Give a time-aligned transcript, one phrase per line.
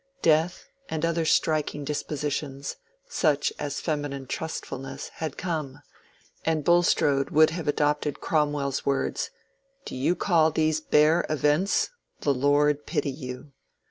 [0.23, 5.83] Death and other striking dispositions, such as feminine trustfulness, had come;
[6.43, 11.91] and Bulstrode would have adopted Cromwell's words—"Do you call these bare events?
[12.21, 13.51] The Lord pity you!"